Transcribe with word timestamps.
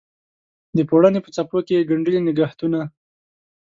د 0.77 0.79
پوړنې 0.89 1.19
په 1.23 1.29
څپو 1.35 1.57
کې 1.67 1.73
یې 1.77 1.87
ګنډلي 1.89 2.19
نګهتونه 2.27 2.79